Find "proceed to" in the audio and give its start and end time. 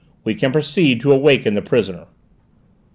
0.51-1.11